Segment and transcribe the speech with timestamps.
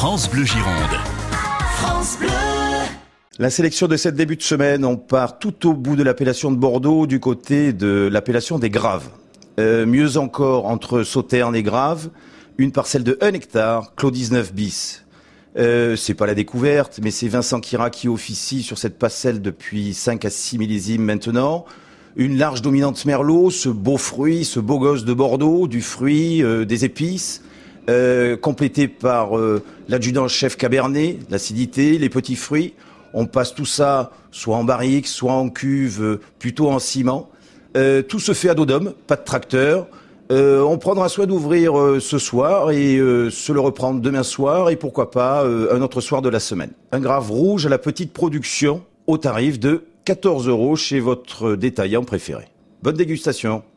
[0.00, 0.96] France Bleu Gironde.
[1.74, 2.30] France Bleu.
[3.38, 6.56] La sélection de cette début de semaine, on part tout au bout de l'appellation de
[6.56, 9.10] Bordeaux, du côté de l'appellation des Graves.
[9.58, 12.08] Euh, mieux encore, entre Sauterne et Graves,
[12.56, 15.04] une parcelle de 1 hectare, Clos 19 bis.
[15.58, 19.92] Euh, c'est pas la découverte, mais c'est Vincent Kira qui officie sur cette parcelle depuis
[19.92, 21.66] 5 à 6 millésimes maintenant.
[22.16, 26.64] Une large dominante merlot, ce beau fruit, ce beau gosse de Bordeaux, du fruit, euh,
[26.64, 27.42] des épices,
[27.90, 32.74] euh, complété par euh, l'adjudant-chef Cabernet, l'acidité, les petits fruits.
[33.14, 37.28] On passe tout ça soit en barrique, soit en cuve, euh, plutôt en ciment.
[38.08, 39.86] Tout se fait à dos d'homme, pas de tracteur.
[40.30, 45.44] On prendra soin d'ouvrir ce soir et se le reprendre demain soir et pourquoi pas
[45.44, 46.72] un autre soir de la semaine.
[46.90, 52.02] Un grave rouge à la petite production au tarif de 14 euros chez votre détaillant
[52.02, 52.46] préféré.
[52.82, 53.62] Bonne dégustation